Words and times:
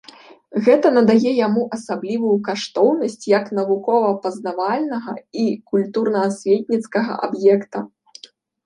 Гэта 0.67 0.87
надае 0.95 1.33
яму 1.47 1.65
асаблівую 1.77 2.33
каштоўнасць 2.49 3.25
як 3.37 3.45
навукова-пазнавальнага 3.61 5.13
і 5.45 5.49
культурна-асветніцкага 5.75 7.13
аб'екта. 7.31 7.79